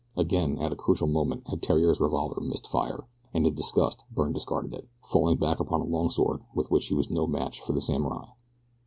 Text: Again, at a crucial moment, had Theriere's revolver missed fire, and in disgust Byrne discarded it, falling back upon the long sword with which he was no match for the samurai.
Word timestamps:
Again, 0.17 0.57
at 0.57 0.71
a 0.73 0.75
crucial 0.75 1.05
moment, 1.07 1.47
had 1.47 1.61
Theriere's 1.61 1.99
revolver 1.99 2.41
missed 2.41 2.67
fire, 2.67 3.05
and 3.35 3.45
in 3.45 3.53
disgust 3.53 4.03
Byrne 4.09 4.33
discarded 4.33 4.73
it, 4.73 4.87
falling 5.03 5.37
back 5.37 5.59
upon 5.59 5.79
the 5.81 5.85
long 5.85 6.09
sword 6.09 6.41
with 6.55 6.71
which 6.71 6.87
he 6.87 6.95
was 6.95 7.11
no 7.11 7.27
match 7.27 7.61
for 7.61 7.73
the 7.73 7.81
samurai. 7.81 8.25